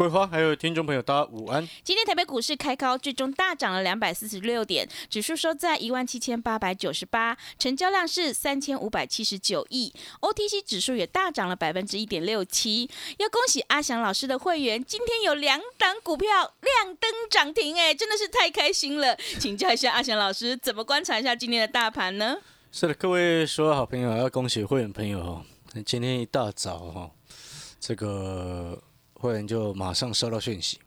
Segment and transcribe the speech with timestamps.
[0.00, 1.68] 桂花还有听众朋友大家午安。
[1.84, 12.88] 今天台北股市开高，最终大涨了两百四十六点，指数收在一万七千八百九十八，成交量是三千五百七十九亿，OTC 指数也大涨了百分之一点六七。
[13.18, 16.26] 要恭喜阿翔老师的会员，今天有两档股票
[16.62, 19.14] 亮灯涨停，哎，真的是太开心了。
[19.38, 22.38] 请教一下阿翔老师，怎么观察一下今天的大盘呢？
[22.72, 25.44] 是的，各位所有好朋友，要恭喜会员朋友哦。
[25.84, 27.10] 今天一大早哈，
[27.78, 28.82] 这个
[29.20, 30.78] 会员就马上收到讯息，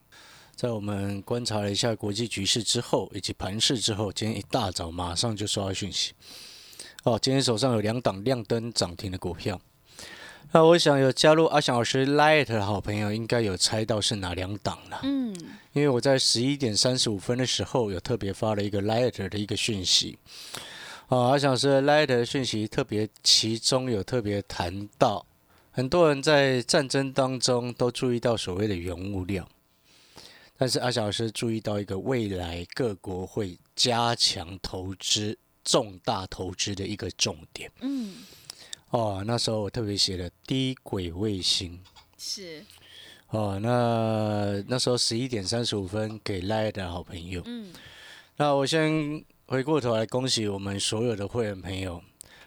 [0.56, 6.14] 在我们观察了一下国际局势之后，以及盘势之后，今天一大早马上就收到讯息。
[7.03, 9.62] 哦，今天手上有两档亮灯涨停的股票。
[10.52, 15.00] 那我想有加入阿翔老师 Light 的好朋友，应该有猜到是哪两档了。
[15.03, 15.36] 嗯，
[15.73, 20.18] 因为我在十一点三十五分的时候有特别发了一个 Light 的一个讯息，
[21.08, 25.25] 啊，阿翔是 Light 的讯息，特别其中有特别谈到，
[25.76, 29.50] 很多人在战争当中都注意到所谓的原物料，
[30.56, 37.72] 但是阿翔老师注意到一个未来各国会加强投资、重大投资的一个重点。
[37.82, 38.18] 嗯，
[38.92, 41.80] 哦，那时候我特别写了低轨卫星。
[42.20, 42.64] 是，
[43.30, 47.42] 哦，那那时候十一点三十五分给赖的好朋友。
[47.46, 47.74] 嗯，
[48.38, 52.04] 那我先回过头来恭喜我们所有的会员朋友，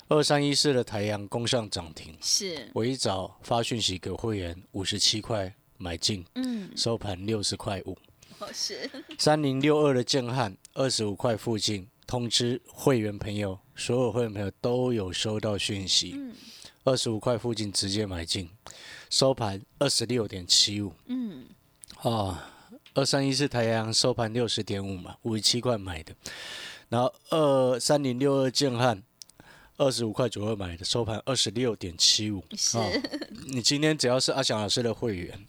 [0.09, 2.17] 二三一四的台阳攻上涨停。
[2.21, 7.97] 是，我一早发讯息给会员，五十七块买进，嗯，收盘六十块五。
[8.39, 16.35] 哦是，三零六二的建汉二十五块附近，通知会员朋友，所有会员朋友都有收到讯息，嗯
[16.85, 18.49] 二十五块附近直接买进，
[19.11, 20.93] 收盘二十六点七五。
[21.07, 21.47] 嗯，
[21.97, 22.49] 啊，
[22.95, 26.15] 二三一四太阳收盘六十点五嘛，五十七块买的，
[26.89, 29.03] 然后二三零六二建汉
[29.77, 32.43] 二十五块左右买的，收盘二十六点七五。
[32.57, 32.79] 是，
[33.49, 35.47] 你今天只要是阿翔老师的会员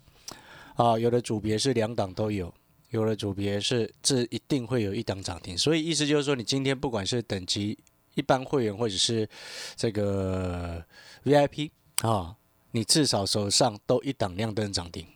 [0.76, 2.54] 啊，有的组别是两档都有，
[2.90, 7.78] 有的组别是这一定会有一档涨停，所以意思就是说，你今天不管是等级
[8.16, 9.28] 一般会员或者是
[9.76, 10.84] 这个
[11.24, 11.72] VIP
[12.02, 12.36] 啊，
[12.72, 15.08] 你至少手上都一档亮灯涨停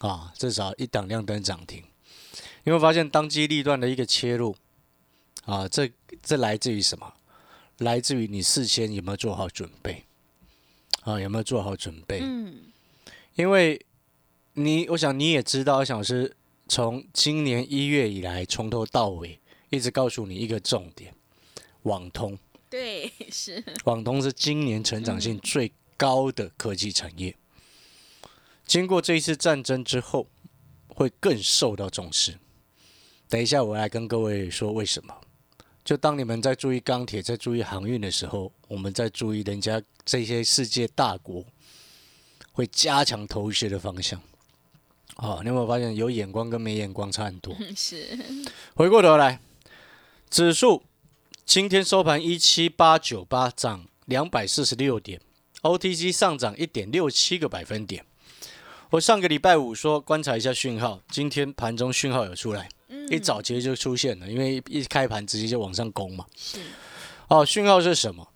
[0.00, 1.84] 啊，至少一档亮灯涨停。
[2.64, 4.56] 你会发现当机立断的一个切入
[5.44, 5.90] 啊，这
[6.22, 7.14] 这来自于什么？
[7.78, 10.04] 来自于你事先有没有做好准备
[11.02, 11.20] 啊？
[11.20, 12.20] 有没有做好准备？
[12.22, 12.72] 嗯，
[13.34, 13.84] 因为
[14.54, 19.38] 你，我想你也知道，我想是从今年一月以来，从头到尾
[19.70, 21.14] 一直告诉你一个重点：
[21.82, 22.38] 网通。
[22.68, 27.36] 对，是，网通是今年成长性最高的科技产业。
[28.66, 30.28] 经过这一次战争之后，
[30.88, 32.38] 会更受到重视。
[33.28, 35.14] 等一下，我来跟各位说为什么。
[35.88, 41.42] 就当你们在注意钢铁、在注意航运的时候，我们在注意人家这些世界大国
[42.52, 44.20] 会加强投资的方向。
[45.16, 47.56] 好，你有没有发现有眼光跟没眼光差很多？
[47.74, 48.06] 是，
[48.74, 49.40] 回过头来，
[50.28, 50.82] 指数
[51.46, 55.18] 今天收盘一七八九八，涨两百四十六点
[55.62, 58.04] ，OTC 上涨一点六七个百分点。
[58.90, 62.66] 我上个礼拜五说观察一下讯号，今天盘中讯号有出来，
[63.10, 66.24] 一早其实就出现了，因为一开盘直接就往上攻嘛。
[66.34, 66.58] 是，
[67.28, 68.26] 哦，讯号是什么？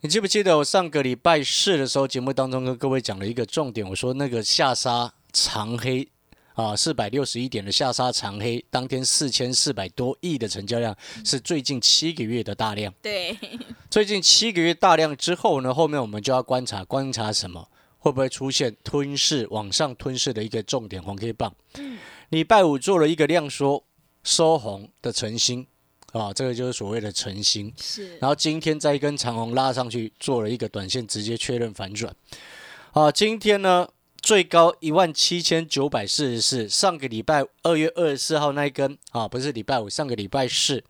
[0.00, 6.08] 你记不记得我上个礼拜四的时候节目当中跟各位讲了一个重点，我说那个下杀长黑
[6.54, 12.92] 啊，四百六十一点的下杀长黑，当天四千四百多亿的成交量是最近七个月的大量。
[13.00, 13.38] 对，
[13.88, 17.68] 最近七个月大量之后呢，后面我们就要观察观察什么，
[18.02, 21.54] 会不会出现吞噬往上吞噬的一个重点红 K 棒。
[22.30, 23.84] 礼拜五做了一个量缩
[24.24, 25.64] 收红的晨星
[26.10, 27.72] 啊，这个就是所谓的晨星。
[27.80, 32.12] 是，然后今天再一根长红拉上去，做了一个短线直接确认反转。
[32.90, 33.86] 啊，今天呢
[34.20, 40.82] 最高一万七千九百四十四，上个礼拜二月二十四号那一根啊，不是礼拜五，上个礼拜四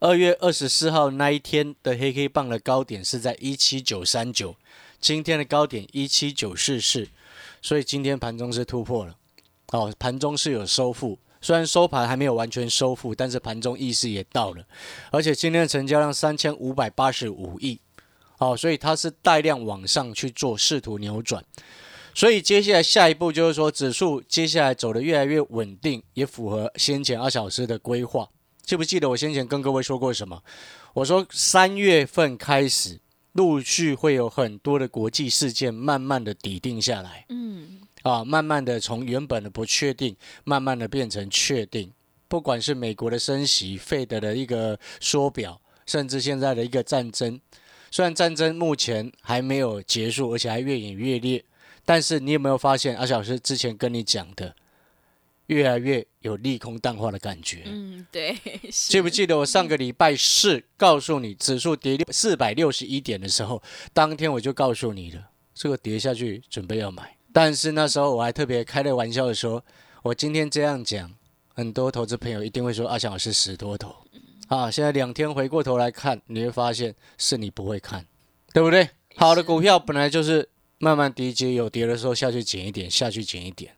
[0.00, 4.56] 二月二十四号那一天的黑 K 棒的高点是在一七九三九，
[5.00, 7.08] 今天的高点一七九四四，
[7.62, 9.16] 所以今天盘中是突破了。
[9.72, 14.64] 哦，盘中是有收复，虽然收盘还没有完全收复，但是盘中意识也到了，
[15.10, 17.80] 而且今天的成交量三千五百八十五亿，
[18.38, 21.44] 哦，所以它是带量往上去做，试图扭转。
[22.14, 28.28] 所以接下来下一步就是说，指数接下来走的越来越稳定，也符合先前二小时的规划。
[28.62, 30.42] 记不记得我先前跟各位说过什么？
[30.94, 32.98] 我说三月份开始，
[33.36, 37.26] 陆续会有很多的国际事件慢慢的抵定下来。
[37.28, 41.92] 嗯，啊，慢慢的从原本的不确定，慢慢的变成确定。
[42.28, 47.40] 不管是美国的升息、费德的一个缩表，甚至现在的一个战争，
[47.90, 51.44] 虽然战争目前还没有结束，而且还越演越烈，
[51.84, 54.56] 但是你有没有发现，阿小师之前跟你讲的，
[55.46, 57.62] 越来越有利空淡化的感觉？
[57.66, 58.36] 嗯，对，
[58.70, 63.62] 记不记得我上个礼拜四告诉你，指数跌六四百六十一点的时候，
[63.92, 67.16] 当天我就告诉你了，这个跌下去准备要买。
[67.32, 69.64] 但是那时候我还特别开了玩笑的说，
[70.02, 71.12] 我今天这样讲，
[71.54, 73.94] 很多投资朋友一定会说阿翔老师死多头
[74.48, 74.70] 啊。
[74.70, 78.06] 现在两天回过头来看，你会发现是你不会看，
[78.52, 78.88] 对不对？
[79.14, 80.48] 好的股票本来就是
[80.78, 83.72] 慢慢低阶，有跌的时候下去减一点，下去减一点。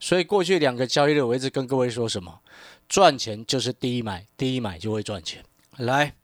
[0.00, 2.40] 所以过去两个交易日，我一直跟各位说什么？
[2.88, 5.44] 赚钱就是第一买，第一买就会赚钱。
[5.76, 6.14] 来，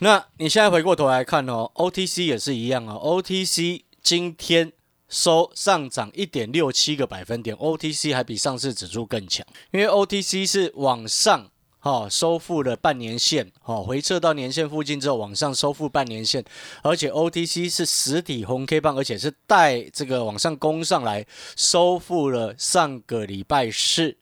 [0.00, 4.72] 那你现在回过头来看哦，OTC 也是一样哦，OTC 今天
[5.08, 11.50] 收上涨一点六七个百分点，OTC 还比上市指数更强，因为 OTC 是往上。
[11.86, 16.44] 哦，收复了半年线，哦，回撤到年线附近之后往上收复半年线，
[16.82, 21.24] 而且 OTC 是实体红 K 棒，而且是带这个往上攻上来，
[21.54, 24.16] 收复了上个礼拜四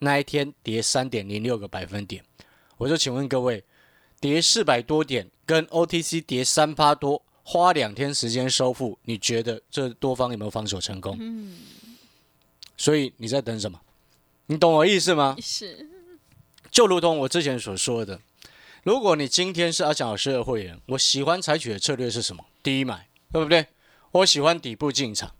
[0.00, 2.22] 那一天跌三点零六个百分点。
[2.76, 3.64] 我就请问各位，
[4.20, 11.16] 跌四百多点跟 OTC 跌三趴多，花两天时间收复，你觉得这多方有没有防守成功？
[11.18, 11.56] 嗯，
[12.76, 13.80] 所以你在等什么？
[14.44, 15.34] 你懂我意思吗？
[15.40, 15.88] 是，
[16.70, 18.20] 就如同我之前所说的，
[18.82, 22.44] 如果你今天是阿强老师的会员，我喜欢采取的策略是什么？
[22.62, 23.66] 第一买，对不对？
[24.12, 25.32] 我喜欢底部进场。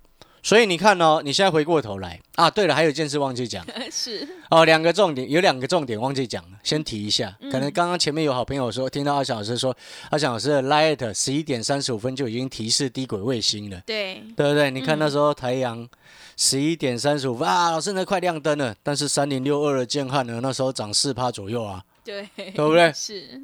[0.43, 3.64] 所以你看哦，你现在回过头来啊，对了，还有一件事忘记讲。
[3.90, 7.37] 是，哦，两个重点有两个重点忘记讲了，先提一下。
[7.40, 7.50] 嗯。
[7.50, 9.76] 可能刚刚前面有好朋友说，听到阿翔老师说，
[10.11, 13.81] 阿翔老师的 Light 十一点三十五分就已经提示低轨卫星了。
[13.85, 14.70] 对，对不对？
[14.70, 15.88] 你看那时候太阳
[16.37, 22.93] 十一点三十五分啊，老师那快亮灯了，但是三零六二的建汉呢，那时候涨四趴左右啊，对，对不对？
[22.94, 23.41] 是，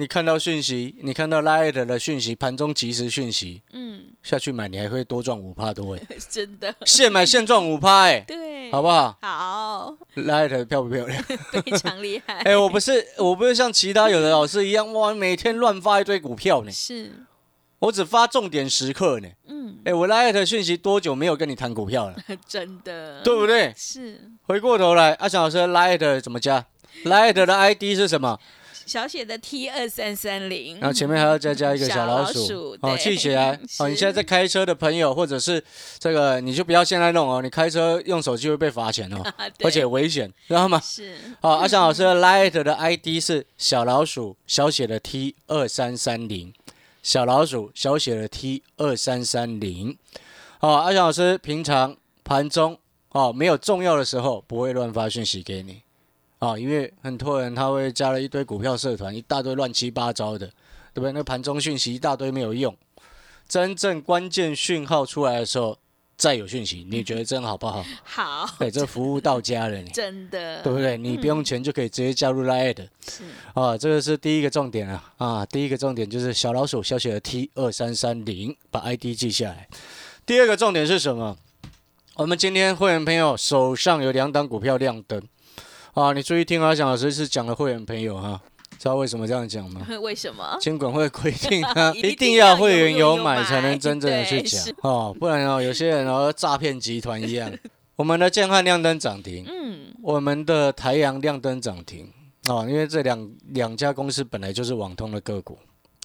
[0.00, 6.00] 你看到讯息，你看到 Light 的讯息，盘中即时讯息嗯，下去买，你还会多赚五趴多哎，
[6.30, 11.22] 真的，现买现赚五趴哎，对，好不好好，？Light 漂不漂亮？
[11.62, 17.12] 非常厉害，哎， 我不是我不是像其他有的老师一样哇，每天乱发一堆股票呢，是，
[17.80, 19.28] 我只发重点时刻呢。
[19.48, 22.16] 嗯，哎，我 Light 讯息多久没有跟你谈股票了？
[22.48, 23.74] 真的，对不对？
[23.76, 26.64] 是回过头来，阿翔老师 Light 怎么加
[27.04, 28.38] ？Light 的 ID 是什么？
[28.90, 32.98] 小写的 T 二三三零，然后前面还要再加一个小老鼠，老鼠哦，对。
[32.98, 33.52] 记起来。
[33.78, 35.62] 哦，你现在在开车的朋友，或者是
[36.00, 40.80] 这个，你就不要现在弄哦，你开车用手机会被罚钱哦， 啊而且危险，知道吗？
[40.82, 46.52] 是，好，阿翔老师的 Light 的 ID 是小老鼠小写的 T 二三三零，
[47.00, 49.96] 小老鼠小写的 T 二三三零。
[50.58, 52.76] 好，阿翔老师平常盘中
[53.10, 55.82] 哦没有重要的时候不会乱发讯息给你，
[56.40, 60.46] 哦，因为很多人他会加了一堆股票社团，一大堆乱七八糟的，
[60.92, 61.12] 对不对？
[61.12, 62.76] 那盘中讯息一大堆没有用，
[63.48, 65.78] 真正关键讯号出来的时候
[66.16, 67.84] 再有讯息，你觉得这样好不好？
[68.04, 69.82] 好， 对，这服务到家了。
[69.92, 70.96] 真的，对不对？
[70.96, 73.22] 你不用钱就可以直接加入 Line 是，
[73.52, 79.68] 啊，这个是第一个重点啊啊，第一个重点就是小老鼠小写的 T 二三三零，把 ID 记下来。
[80.24, 81.36] 第二个重点是什么？
[82.16, 85.22] 我们今天会员朋友手上有两档股票亮灯
[86.00, 88.40] 啊，你注意听阿翔老师是讲了会员朋友哈、
[88.78, 89.86] 知道为什么这样讲吗？
[90.00, 90.56] 为什么？
[90.60, 97.52] 监管会规定啊， 一定要会员有买才能真正的去讲哦，不然哦，有些人哦诈骗集团一样。
[97.96, 102.10] 我们的建汉亮灯涨停，嗯，我们的台阳亮灯涨停
[102.48, 105.58] 哦，因为这两两家公司本来就是网通的个股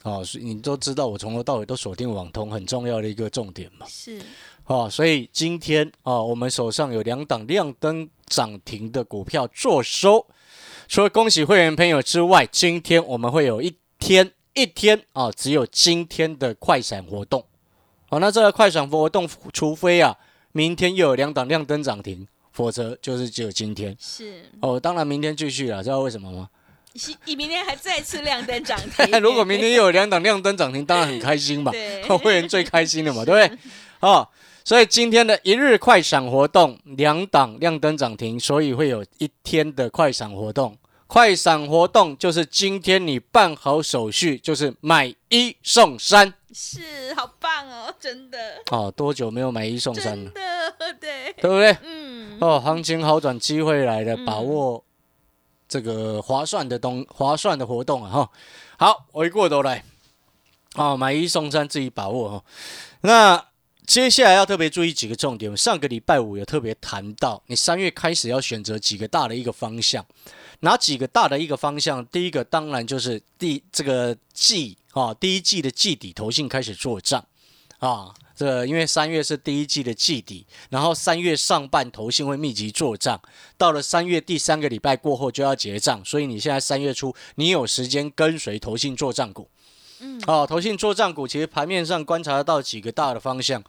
[0.03, 4.19] 哦，所以你都知道我从头到尾都锁定网通很重要的一个重点嘛是，
[4.67, 10.25] 哦，所以今天哦，我们手上有两档亮灯涨停的股票做收，
[10.87, 17.45] 除了恭喜会员朋友之外，今天我们会有一天一天啊、哦，只有今天的快闪活动
[18.09, 20.15] 哦，那这个快闪活动，除非啊
[20.51, 23.95] 明天又有两档亮灯涨停，否则就是只有今天。
[23.99, 26.49] 是，哦，当然明天继续了，知道为什么吗？
[27.25, 33.59] 你明天还再次亮灯涨停， 如果明天又有两档亮灯涨停，当然很开心嘛， 对 会员最开心的嘛，对不对？
[33.99, 34.27] 哦，
[34.65, 40.75] 所以今天的一日快闪活动，两档亮灯涨停，所以会有一天的快闪活动。
[41.05, 48.39] 快闪活动就是今天你办好手续，就是买一送三是好棒哦，真的，
[48.71, 48.89] 哦。
[48.89, 50.33] 多久没有买一送三了真？
[50.33, 51.77] 的，对，对不对？
[51.83, 54.83] 嗯，哦，行情好转，机会来了，把握
[55.69, 58.09] 这个划算的东划算的活动啊！
[58.09, 58.29] 哈，
[58.79, 59.83] 好，回过头来，
[60.73, 62.43] 哦，买一送三，自己把握哦。
[63.01, 63.45] 那
[63.85, 65.51] 接下来要特别注意几个重点。
[65.51, 70.05] 我上个礼拜五有特别谈到，你三月开始要选择几个大的一个方向，
[70.61, 72.05] 哪几个大的一个方向？
[72.07, 77.23] 第一个当然就是第这个季啊，第一季的季底投信开始做账
[77.79, 78.13] 啊。
[78.35, 83.21] 这因为三月是第一季的季底，然后三月上半投信会密集做账，
[83.57, 89.49] 到了三月第三个礼拜过后就要结账，所以你现在三月初你有时间跟随投信做账股。
[90.01, 93.63] 嗯，哦，投信做账股其实盘面上观察得到几个大的方向，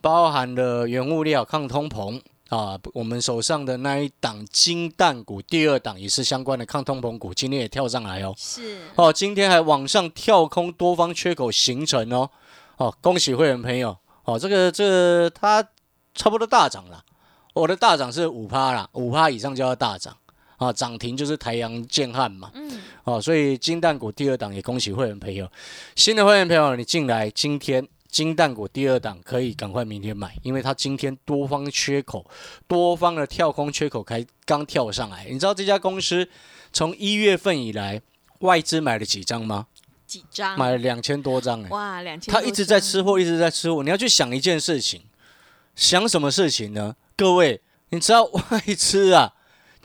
[0.00, 8.34] 包含了原物料、抗通膨啊，我们手上的那一档金蛋股，第二档也是相关的抗通膨股，今天也跳上来哦。
[8.36, 12.30] 是，哦，今天还往上跳空多方缺口形成哦，
[12.76, 13.96] 哦，恭喜会员朋友。
[14.24, 15.66] 哦，这个这个它
[16.14, 17.02] 差不多大涨了，
[17.54, 20.16] 我的大涨是五趴啦，五趴以上就要大涨
[20.58, 22.70] 啊，涨停就是台阳建汉嘛，嗯，
[23.04, 25.50] 哦，所以金蛋股第二档也恭喜会员朋友，
[25.96, 32.28] 新的会员朋友你进来，今天金蛋股第二档可以赶快明天买，因为它今天多方缺口，
[32.66, 36.28] 多方的跳空缺口开刚跳上来，你知道这家公司
[36.72, 38.02] 从一月份以来
[38.40, 39.66] 外资买了几张吗？
[40.06, 40.58] 几张？
[40.58, 43.82] 买了两千多张哎、哇，两千，他一直在吃货，一直在吃货。
[43.82, 45.02] 你要去想一件事情，
[45.76, 46.96] 想什么事情呢？
[47.14, 47.60] 各位，
[47.90, 49.34] 你知道外资啊，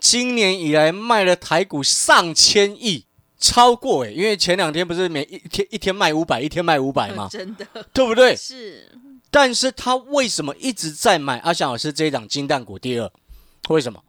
[0.04, 3.06] 今年以来卖了台股上千亿，
[3.38, 7.26] 超过哎、因为前两天不是每一天一天卖五百，一天卖五百吗？
[7.32, 8.36] 真的对不对？
[8.36, 8.92] 是，
[9.30, 13.10] 但是他为什么一直在买阿翔老师这一档金蛋股第二？
[13.70, 14.04] 为什么？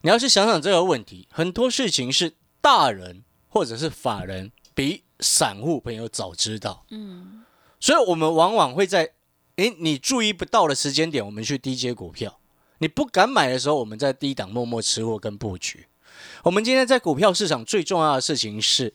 [0.00, 7.44] 你要去想想这个问题，很多事情是大人或者是法人比散户朋友早知道，嗯，
[7.78, 9.12] 所以我们往往会在
[9.56, 12.30] 诶你注意不到的时间点，我们去低接股票；
[12.78, 15.86] 你不敢买的时候，我们在低档默默吃货跟布局。
[16.42, 18.92] 我们今天在股票市场最重要的事情是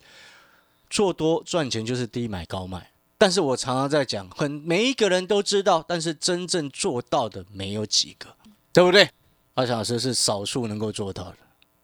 [0.90, 2.92] 做多赚钱，就是低买高卖。
[3.18, 8.36] 但是我常常在讲，很每一个人都知道，但是真正做到的没有几个，
[8.74, 9.10] 对不对？
[9.54, 11.38] 阿翔老师是少数能够做到的，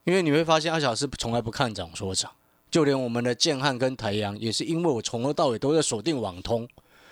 [0.04, 2.32] 因为你会发现阿翔老师从来不看涨说涨，
[2.72, 6.68] 就连我们的建汉跟台阳，也是因为我从头到尾都在锁定网通。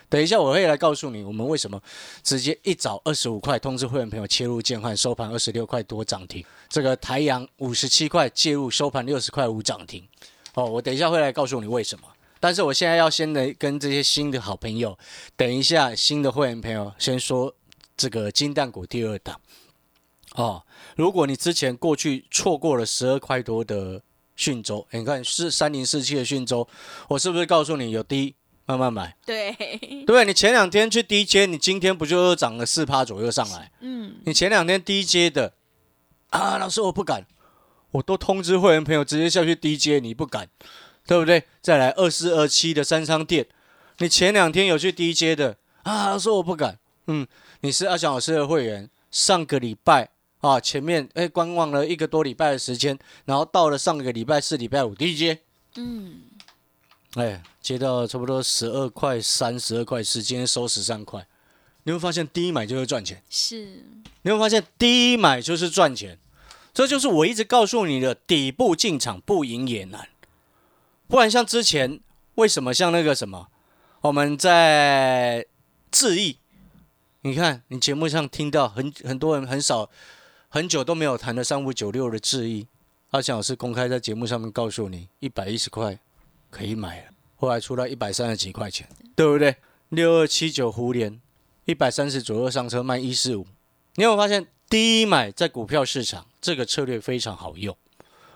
[0.08, 1.80] 等一下我会来告诉你，我们为什么
[2.22, 6.44] 直接一早二十五块通知会员朋友切入建汉，收盘二十六块多涨停。
[6.68, 10.06] 这个台阳五十七块介入，收盘六十块五涨停。
[10.54, 12.06] 哦，我等一下会来告诉你为什么。
[12.38, 14.96] 但是我现在要先来跟这些新的好朋友，
[15.36, 17.54] 等一下新的会员朋友先说
[17.96, 19.40] 这个金蛋股第二档。
[20.34, 20.62] 哦，
[20.96, 24.02] 如果你之前过去错过了十二块多的
[24.36, 26.68] 讯州，你看是三零四七的讯州，
[27.08, 28.34] 我是不是告诉你有低
[28.66, 29.16] 慢慢买？
[29.24, 30.24] 对，对不对？
[30.24, 33.70] 你前两天去低接，你今天不就又涨了四趴左右上来？
[33.80, 35.52] 嗯，你前两天低接的
[36.30, 37.24] 啊，老师我不敢，
[37.92, 40.48] 我都通知会员朋友直接下去低接，你不敢，
[41.06, 41.44] 对不对？
[41.62, 43.46] 再来二四二七的三商店，
[43.98, 47.26] 你前两天有去低接的啊，老师我不敢，嗯，
[47.60, 50.08] 你是阿翔老师的会员，上个礼拜
[50.40, 55.38] 啊前面哎观望了一个多礼拜的时间，然后到了上个礼拜四、礼拜五 D J，，
[55.76, 56.22] 嗯，
[57.16, 61.26] 哎，接到差不多十二块三、十二块四，今天收十三块，
[61.84, 63.22] 你会发现低买就是赚钱。
[63.30, 63.82] 是，
[64.20, 66.18] 你会发现低买就是赚钱，
[66.74, 70.10] 这就是我一直告诉你的，底部进场不赢也难。
[71.08, 72.00] 不然像之前
[72.34, 73.48] 为什么像那个什么，
[74.02, 75.46] 我们在
[75.90, 76.36] 智毅，
[77.22, 79.88] 你看你节目上听到很很多人很少
[80.50, 82.66] 很久都没有谈的三五九六的智毅，
[83.12, 85.98] 阿翔老师公开在节目上面告诉你，一百一十块
[86.56, 89.56] 可以买了，后来出来一百三十几块钱，对不对？
[89.90, 91.20] 六二七九胡联
[91.66, 93.46] 一百三十左右上车卖一四五，
[93.96, 97.76] 你有没有发现低买在股票市场这个策略非常好用，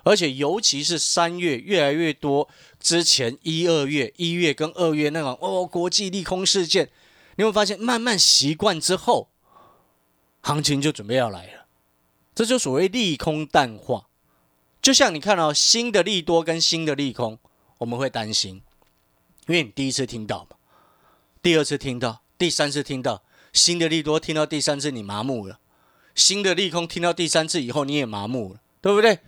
[0.05, 2.47] 而且尤其是三月越来越多，
[2.79, 6.91] 之前一二月、一月跟二月那种哦国际利空事件，
[7.37, 9.31] 你会发现慢慢习惯之后，
[10.43, 11.65] 行情就准备要来了，
[12.35, 14.09] 这就所谓利空淡化。
[14.83, 17.39] 就像你看到、新的利多跟新的利空，
[17.81, 18.61] 我们会担心，
[19.47, 20.57] 因为你第一次听到嘛，
[21.43, 23.23] 第二次听到，第三次听到。
[23.55, 25.59] 新的利多听到第三次你麻木了，
[26.15, 29.19] 新的利空听到第三次以后你也麻木了，对不对？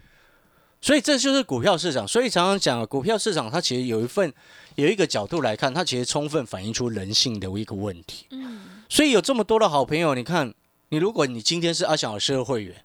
[0.80, 2.06] 所以这就是股票市场。
[2.06, 4.32] 所以常常讲，股票市场它其实有一份
[4.74, 8.26] 有一个角度来看，它其实充分反映出人性的一个问题。
[8.30, 10.54] 嗯，所以有这么多的好朋友，你看，
[10.90, 12.84] 你如果你今天是阿翔老师的会员，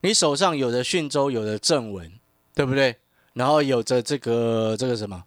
[0.00, 2.10] 你手上有的讯州，有的正文，
[2.54, 2.96] 对不对？
[3.34, 5.24] 然后有着这个这个什么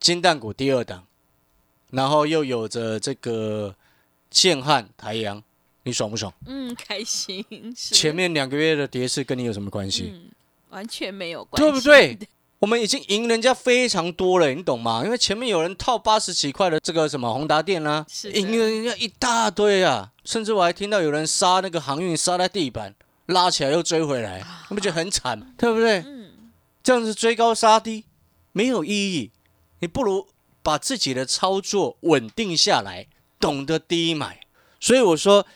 [0.00, 1.06] 金蛋股第二档，
[1.90, 3.74] 然后又有着这个
[4.30, 5.42] 建汉台阳，
[5.82, 6.32] 你爽不爽？
[6.46, 7.44] 嗯，开心。
[7.74, 10.12] 前面两个月的跌势跟你有什么关系？
[10.14, 10.30] 嗯，
[10.70, 12.18] 完全没有关系，对不对？
[12.60, 15.02] 我们已经赢人家非常多了，你懂吗？
[15.04, 22.94] 因为前面有人套八十几块的这个什么宏达电啦、是的赢了人家一大堆啊，甚至我还听到有人杀那个航运杀在地板，
[23.26, 25.48] 拉起来又追回来，你不觉得很惨吗？
[25.58, 25.98] 对不对？
[26.06, 26.13] 嗯，
[26.84, 28.04] 这样子追高杀低
[28.52, 29.30] 没有意义，
[29.80, 30.28] 你不如
[30.62, 33.08] 把自己的操作稳定下来，
[33.40, 34.40] 懂得低买。
[34.78, 35.46] 所以我说，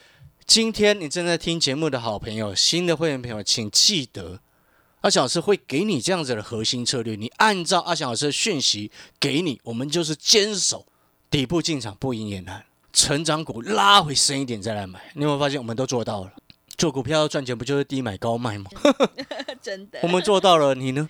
[0.46, 4.40] 今天你正在听节目的好朋友，新的会员朋友，请记得，
[5.02, 10.86] 阿翔老师会给你这样子的核心策略，你按照阿翔老师的讯息给你，我们就是坚守
[11.30, 15.12] 底部进场不赢也难，成长股拉回深一点再来买。
[15.14, 16.32] 你有没有发现我们都做到了？
[16.78, 18.70] 做股票要赚钱，不就是低买高卖吗？
[19.60, 21.08] 真的我，们做到了，你呢？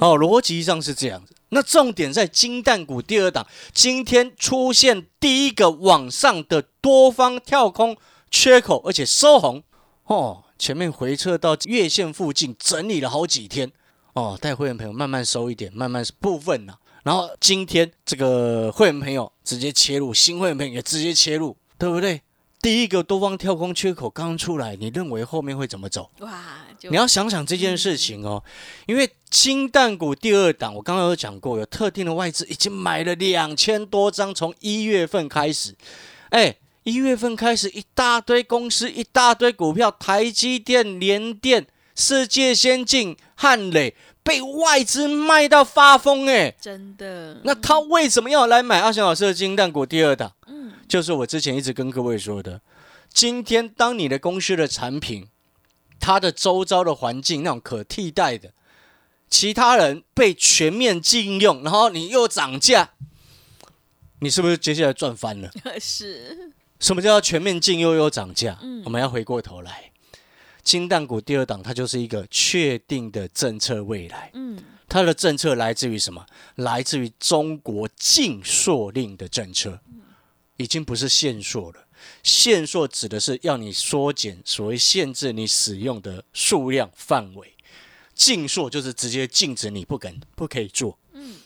[0.00, 1.34] 哦，逻辑上是这样子。
[1.50, 7.96] 那重点在金蛋股第二档，今天出现第一个往上的多方跳空
[8.30, 9.62] 缺口，而且收红
[10.06, 10.42] 哦。
[10.58, 13.70] 前面回撤到月线附近整理了好几天
[14.14, 16.72] 哦，带会员朋友慢慢收一点，慢慢部分呐、
[17.04, 22.22] 然后今天这个会员朋友直接切入，新会员朋友也直接切入，对不对？
[22.60, 26.10] 第一个多方跳空缺口刚出来，你认为后面会怎么走？
[26.20, 26.44] 哇，
[26.82, 28.42] 你要想想这件事情哦，
[28.86, 35.74] 因为金蛋股第二档，我刚刚有讲过，有特定的外资已经买了两千多张，从一月份开始，
[36.30, 50.32] 哎，一月份开始一大堆公司，一大堆股票，台积电、联电、世界先进、汉磊被外资卖到发疯，哎，真的，那他为什么要来买阿翔老师的金蛋股第二档？
[50.48, 50.55] 嗯，
[50.88, 52.60] 就是我之前一直跟各位说的，
[53.12, 55.28] 今天当你的公司的产品，
[55.98, 58.52] 它的周遭的环境那种可替代的，
[59.28, 62.90] 其他人被全面禁用，然后你又涨价，
[64.20, 65.50] 你是不是接下来赚翻了？
[65.80, 68.58] 是，什么叫全面禁用又涨价？
[68.62, 69.90] 嗯我们要回过头来，
[70.62, 74.30] 金蛋股第二档它就是一个确定的政策未来。
[74.34, 76.24] 嗯，它的政策来自于什么？
[76.54, 79.80] 来自于中国禁塑令的政策，
[80.56, 81.86] 已经不是限塑了。
[82.22, 87.54] 限塑指的是要你缩减所谓限制你使用的数量范围，
[88.14, 90.98] 禁塑就是直接禁止你不肯不可以做。
[91.12, 91.36] 嗯，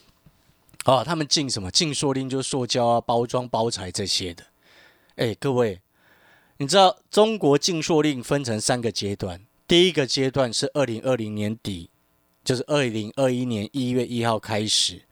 [0.85, 1.71] 哦，他们禁什么？
[1.71, 4.45] 禁塑令就是塑胶啊、包装、包材这些的。
[5.15, 5.81] 哎，各位，
[6.57, 11.89] 你知道中国禁塑令分成三个阶段，第一个阶段是二零二零年底
[12.43, 15.03] 就是二零二一年一月一号开始，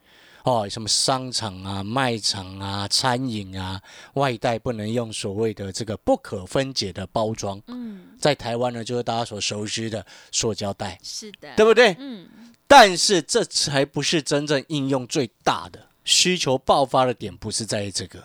[0.44, 3.80] 哦，什么商场啊、卖场啊、餐饮啊，
[4.14, 11.94] 外带不能用所谓的这个不可分解的包装，嗯，在台湾呢，就是大家所熟知的塑胶袋，是的，对不对？
[11.98, 12.28] 嗯，
[12.66, 18.24] 但是这才不是真正应用最大的需求爆发的点，不是在于这个。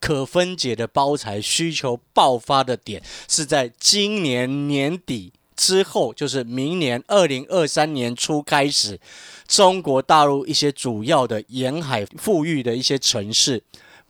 [0.00, 8.98] 可分解的包材需求爆发的点是在今年年底之后，就是明年二零二三年初开始，
[9.48, 13.60] 中国大陆一些主要的沿海富裕的一些城市，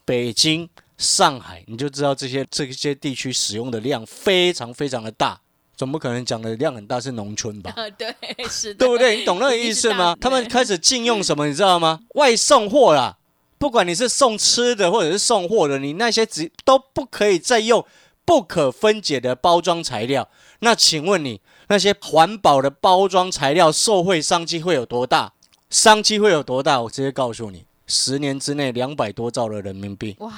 [0.05, 5.41] 北京、上海，你就知道这些这些地区使用的量非常非常的大。
[5.75, 7.73] 总不可能讲的量很大是农村吧？
[7.77, 8.13] 啊， 对，
[8.51, 9.17] 是的， 对不对？
[9.17, 10.15] 你懂那个意思吗？
[10.21, 12.01] 他们开始禁用什么，你知道吗？
[12.17, 13.17] 外送货啦，
[13.59, 17.85] 不管你是送吃的或者是送货的，你那些只都不可以再用
[18.29, 20.29] 不可分解的包装材料。
[20.59, 25.33] 那请问你那些环保的包装材料受惠商机会有多大？
[25.71, 26.83] 商机会有多大？
[26.83, 30.15] 我直接告诉你，十年之内两百多兆的人民币。
[30.19, 30.31] 哇，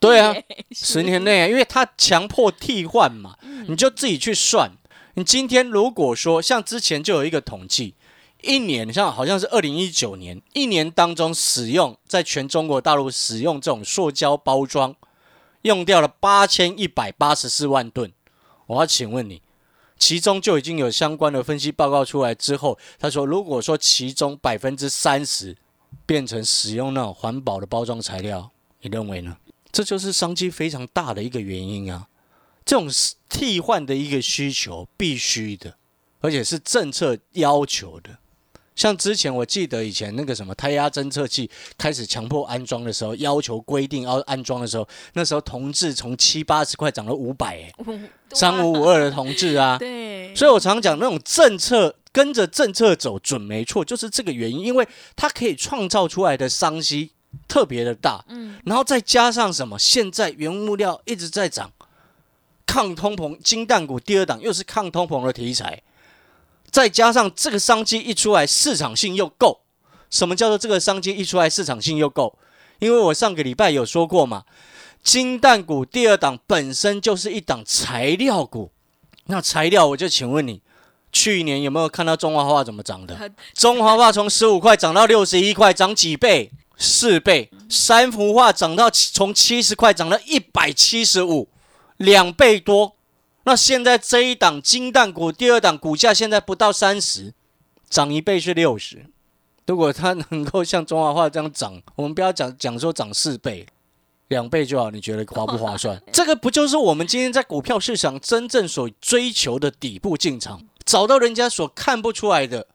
[0.00, 0.34] 对啊，
[0.70, 4.70] 十年内啊， 因为它强迫替换嘛，嗯你就自己去算。
[5.12, 7.94] 你今天如果说像之前就有一个统计，
[8.40, 14.94] 一年像好像是二零一九年，一年当中使用在全中国大陆使用这种塑胶包装，
[15.64, 18.10] 用掉了八千一百八十四万吨。
[18.66, 19.42] 我要请问你，
[19.98, 25.56] 其中就已经有相关的分析报告出来之后，他说，如果说其中百分之三十
[26.06, 28.50] 变成使用那种环保的包装材料，
[28.80, 29.36] 你认为呢？
[29.72, 32.08] 这就是商机非常大的一个原因啊！
[32.64, 32.88] 这种
[33.28, 35.76] 替换的一个需求必须的，
[36.20, 38.18] 而且是政策要求的。
[38.74, 47.72] 像之前我记得以前那个什么胎压侦测器开始强迫安装的时候，要求规定要安装的时候，那时候同志从七八十块涨到五百，哎，
[48.32, 49.76] 三五五二的同志啊。
[49.80, 57.10] 对，所以我常讲那种政策跟着政策走准没错，就是这个原因，因为它可以创造出来的商机
[57.46, 59.78] 特别的大，嗯，然后再加上什么？
[59.78, 61.70] 现在原物料一直在涨，
[62.66, 65.82] 抗通膨，金蛋股第二档又是抗通膨的题材，
[66.74, 69.60] 再加上这个商机一出来，市场性又够。
[70.10, 72.36] 什么叫做这个商机一出来，市场性又够？
[72.80, 74.42] 因为我上个礼拜有说过嘛，
[75.00, 78.72] 金蛋股第二档本身就是一档材料股。
[79.26, 80.62] 那材料，我就请问你，
[81.12, 83.30] 去年有没有看到中华化怎么涨的？
[83.54, 86.50] 中华化从十五块涨到六十一块，涨几倍？
[86.76, 87.48] 四倍。
[87.68, 91.48] 三幅画涨到从七十块涨到一百七十五，
[91.98, 92.96] 两倍多。
[93.44, 97.34] 那现在这一档金蛋股第二档股价现在不到三十，
[97.88, 99.06] 涨一倍是六十。
[99.66, 103.66] 如果它能够像中华化这样涨，我们不要讲讲说涨四倍，
[104.28, 106.02] 两倍就好，你觉得划不划算？
[106.12, 112.66] 这个不就是我们今天在股票市场真正所追求的底部进场，找到人家所看不出来的，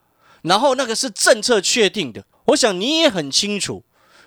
[0.44, 2.26] 然后那个是政策确定的。
[2.46, 3.84] 我想你也很清楚，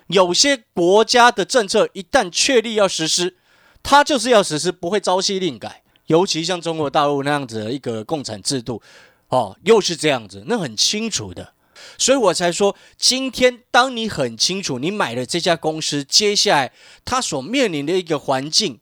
[0.07, 3.37] 有些国家的政策一旦确立要实施，
[3.81, 5.82] 它就是要实施，不会朝夕令改。
[6.07, 8.81] 尤其像中国大陆那样子的一个共产制度，
[9.29, 11.53] 哦，又是这样子，那很清楚的。
[11.97, 16.71] 所以我才说，今天当你很清楚你买了这家公司，接下来
[17.03, 18.79] 它所面临的一个环境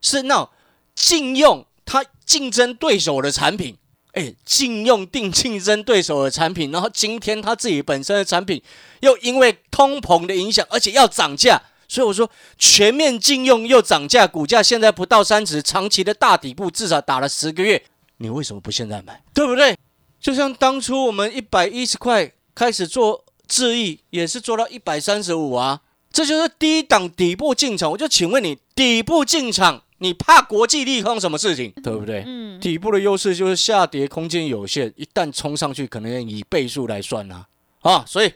[0.00, 0.50] 是那
[0.94, 3.78] 禁用它竞争对手的产品，
[4.12, 8.62] 哎，禁用定竞争对手的产品，然后今天它自己本身的产品
[9.00, 11.60] 又因为通膨的影响，而且要涨价，
[11.92, 17.82] 所以我说全面禁用又涨价，股价现在不到三十，长期的大底部至少打了十个月，
[18.18, 19.22] 你为什么不现在买？
[19.34, 19.76] 对不对？
[20.20, 22.32] 就像当初我们一百一十块。
[22.54, 25.80] 开始做智易也是做到一百三十五啊，
[26.12, 27.90] 这就是低档底部进场。
[27.90, 32.24] 我就请问你，底部进场，你怕国际利空什么事情，对不对？
[32.26, 37.46] 嗯，底部的优势就是下跌空间有限，一旦冲上去，可能要以倍数来算啊。
[37.80, 38.30] 啊，所以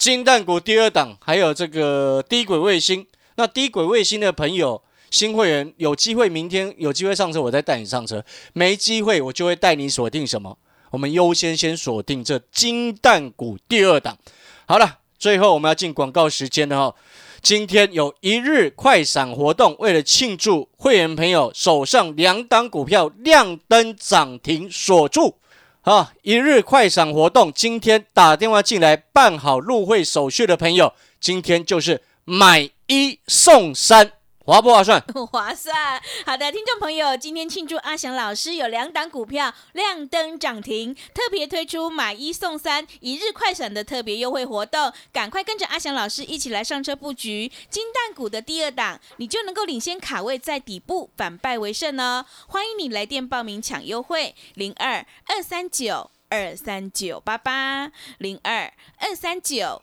[0.00, 8.18] 金蛋股第二档还有这个低轨卫星，那低轨卫星的朋友，新会员有机会明天有机会上车，我再带你上车；
[8.54, 10.56] 没机会，我就会带你锁定什么。
[10.90, 14.16] 我们优先先锁定这金蛋股第二档。
[14.64, 16.96] 好了，最后我们要进广告时间了哈。
[17.42, 25.34] 今天有一日快闪活动，为了庆祝会员朋友手上两档股票亮灯涨停锁住
[25.82, 26.12] 啊！
[26.22, 34.12] 一日快闪活动，今天打电话进来办好入会手续的朋友，今天就是买一送三。
[34.50, 35.00] 划不划算？
[35.30, 36.02] 划算。
[36.26, 52.26] 好的，听众朋友，今天庆祝阿翔老师有两档股票亮灯涨停，特别推出买一送三一日快闪的特别优惠活动，赶快跟着阿翔老师一起来上车布局金蛋股的第二档，你就能够领先卡位在底部，反败为胜哦。
[52.48, 59.82] 欢迎你来电报名抢优惠，零二二三九二三九八八零二二三九。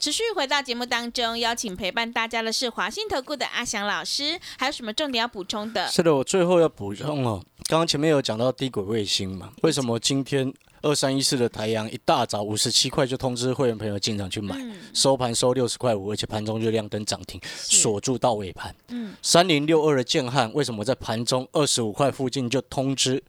[0.00, 5.86] 持续回到节目当中，邀请陪伴大家的是华信投顾的阿翔老师，还有什么重点要补充的？
[5.88, 10.50] 是的，我最后要补充哦，刚刚前面有讲到低轨卫星嘛，为什么今天？
[10.82, 14.56] 二三一四的台阳一大早五十七块就通知会员朋友进场去买，
[14.94, 18.74] 收盘收六十块五，而且盘中就亮灯涨停，锁住到尾盘。
[18.88, 23.22] 嗯三零六二的建汉为什么在盘中二十五块附近就通知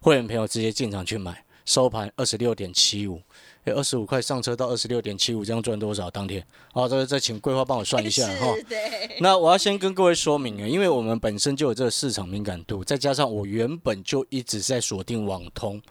[0.00, 3.20] 会员朋友直接进场去买，收盘二十六点七五，
[3.64, 6.08] 哎，二十五块上车到二十六点七五，这样赚多少？
[6.10, 8.54] 当天好，这个再请桂花帮我算一下哈。
[9.20, 15.82] 那我要先跟各位说明啊，因为我们本身就有这个市场敏感度，再加上我原本就一直在锁定网通。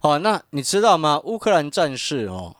[0.00, 1.20] 好，那你知道吗？
[1.24, 2.56] 乌克兰战事哦，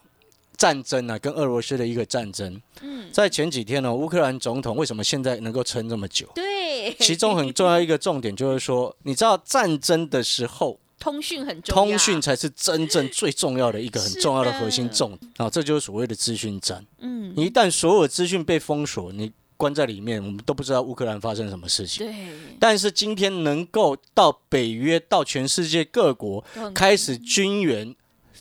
[0.57, 2.61] 战争啊，跟俄罗斯的一个战争。
[2.83, 6.29] 嗯，在前几天呢，乌克兰总统为什么现在能够撑这么久？
[6.35, 16.87] 对，其中很重要一个重点就是说，你知道战争的时候，通讯很重要，通讯才是真正最重要的一个很重要的核心重点啊，这就是所谓的资讯战。
[17.01, 19.33] 嗯，一旦所有资讯被封锁，你。
[19.55, 22.05] 关在里面，我们都不知道乌克兰发生什么事情。
[22.05, 22.13] 对，
[22.59, 27.95] 但是今天能够到北约、到全世界各国开始军援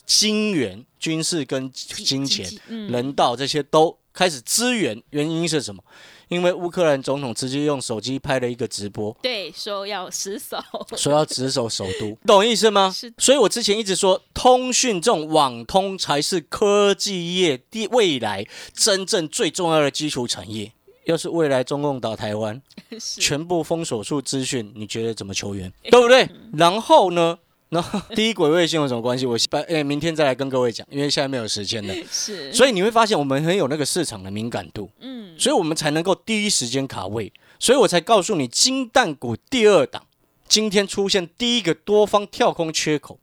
[0.04, 5.84] 金援、军事跟金钱、嗯人道这些都开始支援，原因是什么？
[6.28, 10.58] 因为乌克兰总统直接用手机拍了一个直播，对，说要死守，
[10.95, 13.13] 说要值守首都， 懂我意思吗是？
[13.17, 20.71] 所以我之前一直说，通讯这种网通才是科技业第未来真正最重要的基础产业。
[21.06, 22.62] 要是未来中共打台湾，
[23.19, 25.69] 全部封锁住资讯，你觉得怎么求援？
[25.89, 26.30] 对不对？
[26.54, 27.39] 然后呢？
[27.71, 29.25] 然 后第一轨卫星有什么关系？
[29.25, 31.95] 我把诶明天再来跟各位讲，因为现在没有时间了。
[32.12, 37.31] 是，所以你会发现我们很有那个市场的敏感度，嗯，所以我们才能够第一时间卡位。
[37.57, 40.05] 所以我才告诉你，金蛋股第二档
[40.49, 43.17] 今天出现第一个多方跳空缺口，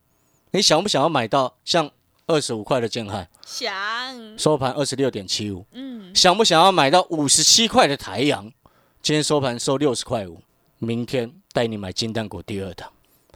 [0.52, 1.90] 你想不想要买到像
[2.26, 3.74] 二十五块的建汉想，
[4.38, 5.66] 收盘二十六点七五？
[5.72, 8.50] 嗯，想不想要买到五十七块的台阳？
[9.02, 10.40] 今天收盘收六十块五，
[10.78, 12.90] 明天带你买金蛋股第二档。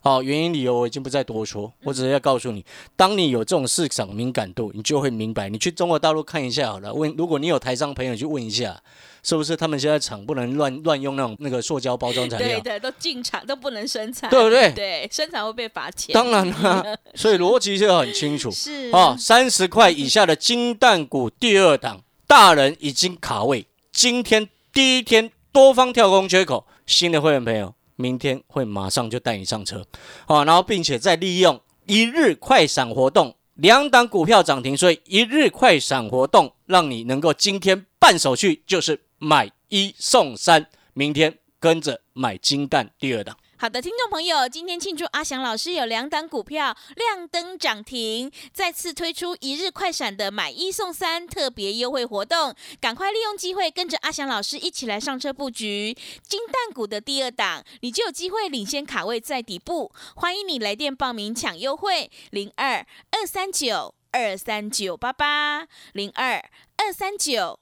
[0.05, 2.65] 好、原因理由我已经不再多说，我只是要告诉你，
[2.97, 5.49] 当你有这种市场敏感度，你就会明白。
[5.49, 8.83] 你去中国大陆看一下好了，问如果你有台商朋友去问一下，
[9.23, 12.59] 是不是他们现在厂不能乱乱用那种那个塑胶包装材料？
[12.59, 16.85] 对的，都进厂都不能生产，对不对对，生产会被罚钱，当然啦、
[17.15, 18.51] 所以逻辑就很清楚。
[18.51, 29.87] 是啊，三十块以下的金蛋股第二档，大人已经卡位，今天第一天多方跳空缺口，新的会员朋友，明天会马上就带你上车，
[30.27, 43.37] 哦，然后并且再利用一日快闪活动，两档股票涨停，所以一日快闪活动让你能够今天办手续，就是买一送三，明天跟着买金蛋第二档。
[43.63, 55.97] 好的，听众朋友，今天庆祝阿翔老师有两档股票亮灯涨停，再次推出一日快闪的买一送三特别优惠活动，赶快利用机会跟着阿翔老师一起来上车布局
[56.27, 59.93] 金蛋股的第二档，你就有机会领先卡位在底部。
[60.17, 66.45] 欢迎你来电报名抢优惠，零二二三九二三九八八零二
[66.79, 67.62] 二三九。